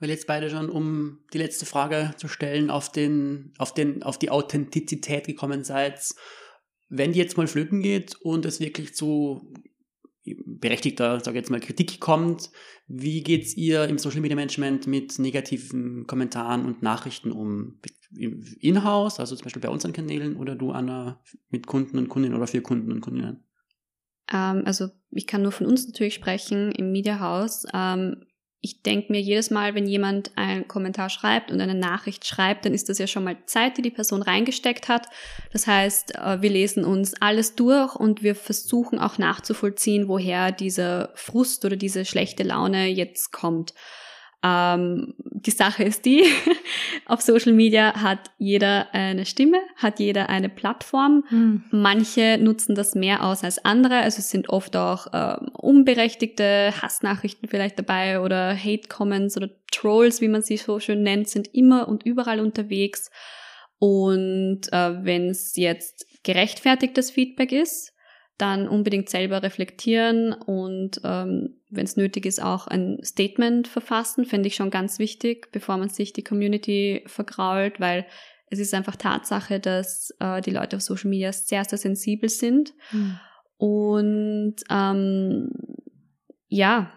[0.00, 4.18] Weil jetzt beide schon, um die letzte Frage zu stellen, auf den, auf den, auf
[4.18, 5.98] die Authentizität gekommen seid.
[6.88, 9.52] Wenn die jetzt mal flöten geht und es wirklich zu
[10.44, 12.50] berechtigter, sage ich jetzt mal, Kritik kommt,
[12.86, 17.80] wie geht's ihr im Social Media Management mit negativen Kommentaren und Nachrichten um?
[18.10, 22.46] In-house, also zum Beispiel bei unseren Kanälen oder du, Anna, mit Kunden und Kundinnen oder
[22.46, 23.44] für Kunden und Kundinnen?
[24.32, 27.66] Ähm, also ich kann nur von uns natürlich sprechen im Media House.
[27.74, 28.24] Ähm,
[28.60, 32.74] ich denke mir jedes Mal, wenn jemand einen Kommentar schreibt und eine Nachricht schreibt, dann
[32.74, 35.06] ist das ja schon mal Zeit, die die Person reingesteckt hat.
[35.52, 41.10] Das heißt, äh, wir lesen uns alles durch und wir versuchen auch nachzuvollziehen, woher dieser
[41.14, 43.74] Frust oder diese schlechte Laune jetzt kommt.
[44.42, 46.24] Ähm, die Sache ist die,
[47.06, 51.24] auf Social Media hat jeder eine Stimme, hat jeder eine Plattform.
[51.30, 51.64] Mhm.
[51.70, 53.96] Manche nutzen das mehr aus als andere.
[53.96, 60.28] Also es sind oft auch ähm, unberechtigte Hassnachrichten vielleicht dabei oder Hate-Comments oder Trolls, wie
[60.28, 63.10] man sie so schön nennt, sind immer und überall unterwegs.
[63.78, 67.92] Und äh, wenn es jetzt gerechtfertigtes Feedback ist,
[68.38, 74.46] dann unbedingt selber reflektieren und ähm, wenn es nötig ist, auch ein Statement verfassen, finde
[74.46, 78.06] ich schon ganz wichtig, bevor man sich die Community vergrault, weil
[78.50, 82.72] es ist einfach Tatsache, dass äh, die Leute auf Social Media sehr, sehr sensibel sind.
[82.92, 83.20] Mhm.
[83.58, 85.50] Und ähm,
[86.46, 86.92] ja,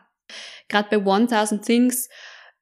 [0.69, 2.08] gerade bei 1000 Things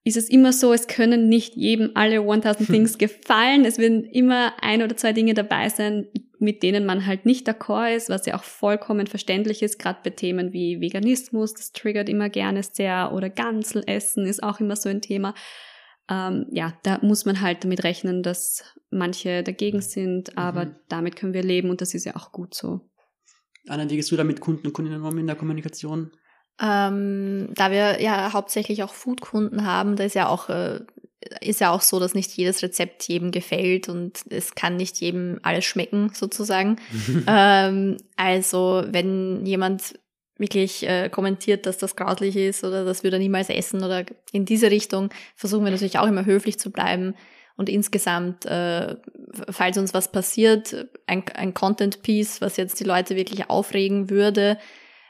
[0.09, 3.63] ist es immer so, es können nicht jedem alle 1000 Things gefallen.
[3.63, 6.07] Es werden immer ein oder zwei Dinge dabei sein,
[6.39, 10.09] mit denen man halt nicht d'accord ist, was ja auch vollkommen verständlich ist, gerade bei
[10.09, 15.01] Themen wie Veganismus, das triggert immer gerne sehr, oder Ganzelessen ist auch immer so ein
[15.01, 15.35] Thema.
[16.09, 20.75] Ähm, ja, da muss man halt damit rechnen, dass manche dagegen sind, aber mhm.
[20.87, 22.81] damit können wir leben und das ist ja auch gut so.
[23.67, 26.11] Anna, wie gehst du da mit Kunden und Kundinnen um in der Kommunikation?
[26.61, 30.81] Ähm, da wir ja hauptsächlich auch Foodkunden haben, da ist ja auch äh,
[31.41, 35.39] ist ja auch so, dass nicht jedes Rezept jedem gefällt und es kann nicht jedem
[35.43, 36.77] alles schmecken sozusagen.
[37.27, 39.99] ähm, also wenn jemand
[40.37, 44.45] wirklich äh, kommentiert, dass das grauslich ist oder das würde er niemals essen oder in
[44.45, 47.13] diese Richtung, versuchen wir natürlich auch immer höflich zu bleiben.
[47.57, 48.95] Und insgesamt, äh,
[49.49, 54.57] falls uns was passiert, ein, ein Content-Piece, was jetzt die Leute wirklich aufregen würde,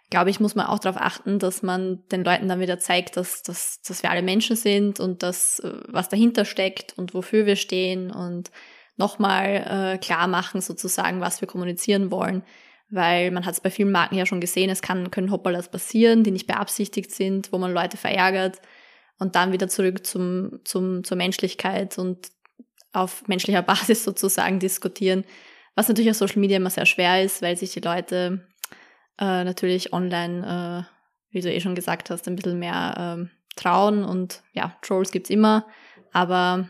[0.09, 3.43] glaube ich, muss man auch darauf achten, dass man den Leuten dann wieder zeigt, dass,
[3.43, 7.55] dass, dass wir alle Menschen sind und dass äh, was dahinter steckt und wofür wir
[7.55, 8.51] stehen und
[8.97, 12.43] nochmal äh, klar machen sozusagen, was wir kommunizieren wollen.
[12.89, 16.23] Weil man hat es bei vielen Marken ja schon gesehen, es kann, können Hoppalas passieren,
[16.23, 18.59] die nicht beabsichtigt sind, wo man Leute verärgert
[19.19, 22.31] und dann wieder zurück zum, zum, zur Menschlichkeit und
[22.91, 25.23] auf menschlicher Basis sozusagen diskutieren.
[25.75, 28.48] Was natürlich auf Social Media immer sehr schwer ist, weil sich die Leute
[29.19, 34.03] äh, natürlich online, äh, wie du eh schon gesagt hast, ein bisschen mehr äh, trauen
[34.03, 35.65] und ja, Trolls gibt's immer,
[36.11, 36.69] aber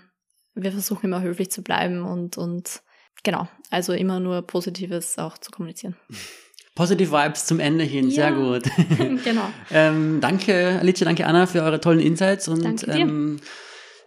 [0.55, 2.81] wir versuchen immer höflich zu bleiben und, und
[3.23, 5.95] genau, also immer nur Positives auch zu kommunizieren.
[6.75, 8.11] Positive Vibes zum Ende hin, ja.
[8.11, 8.63] sehr gut.
[9.25, 9.49] genau.
[9.69, 12.87] ähm, danke, Alicia, danke Anna für eure tollen Insights und.
[12.87, 13.41] Ähm,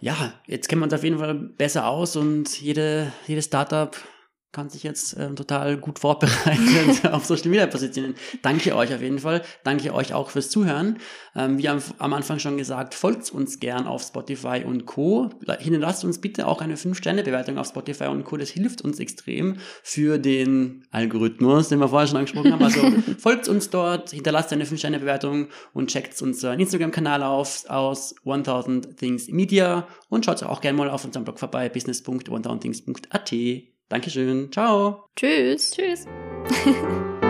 [0.01, 3.95] ja, jetzt kennen wir uns auf jeden Fall besser aus und jede, jedes Startup
[4.53, 8.15] kann sich jetzt ähm, total gut vorbereiten auf Social Media positionieren.
[8.43, 9.43] Danke euch auf jeden Fall.
[9.65, 10.99] Danke euch auch fürs Zuhören.
[11.35, 15.31] Ähm, wie am, am Anfang schon gesagt, folgt uns gern auf Spotify und Co.
[15.59, 18.37] Hinterlasst uns bitte auch eine 5-Sterne-Bewertung auf Spotify und Co.
[18.37, 22.63] Das hilft uns extrem für den Algorithmus, den wir vorher schon angesprochen haben.
[22.63, 22.83] Also
[23.19, 29.89] folgt uns dort, hinterlasst eine 5-Sterne-Bewertung und checkt unseren Instagram-Kanal auf aus 1000 Things Media
[30.11, 33.72] und schaut auch gerne mal auf unserem Blog vorbei, business.1000things.at.
[33.93, 34.51] Dankeschön.
[34.51, 35.05] Ciao.
[35.17, 35.73] Tschüss.
[35.73, 36.07] Tschüss.